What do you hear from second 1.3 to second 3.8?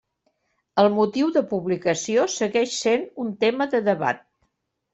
de publicació segueix sent un tema